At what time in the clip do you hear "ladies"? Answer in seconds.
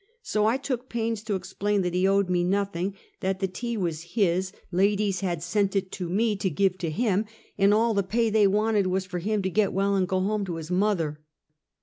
4.81-5.19